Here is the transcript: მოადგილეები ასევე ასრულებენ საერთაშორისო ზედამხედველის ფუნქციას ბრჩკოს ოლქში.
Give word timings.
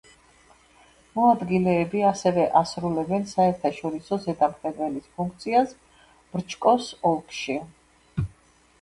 მოადგილეები 1.17 2.01
ასევე 2.13 2.47
ასრულებენ 2.63 3.29
საერთაშორისო 3.35 4.21
ზედამხედველის 4.27 5.13
ფუნქციას 5.21 5.79
ბრჩკოს 6.35 6.93
ოლქში. 7.15 7.63